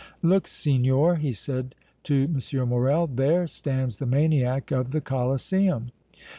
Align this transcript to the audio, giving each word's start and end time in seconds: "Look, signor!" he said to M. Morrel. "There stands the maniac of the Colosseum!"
"Look, 0.23 0.47
signor!" 0.47 1.17
he 1.17 1.31
said 1.31 1.75
to 2.05 2.23
M. 2.23 2.67
Morrel. 2.69 3.05
"There 3.05 3.45
stands 3.45 3.97
the 3.97 4.07
maniac 4.07 4.71
of 4.71 4.93
the 4.93 4.99
Colosseum!" 5.01 5.91